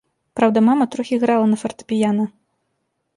Праўда, 0.37 0.61
мама 0.69 0.87
трохі 0.95 1.19
грала 1.23 1.45
на 1.51 1.57
фартэпіяна. 1.65 2.25